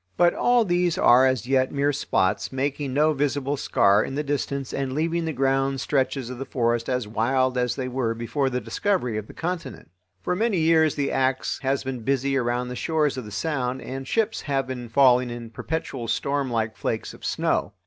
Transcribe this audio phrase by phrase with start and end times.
[0.17, 4.73] But all these are as yet mere spots, making no visible scar in the distance
[4.73, 8.59] and leaving the grand stretches of the forest as wild as they were before the
[8.59, 9.91] discovery of the continent.
[10.23, 14.07] For many years the axe has been busy around the shores of the Sound and
[14.07, 17.73] ships have been falling in perpetual storm like flakes of snow.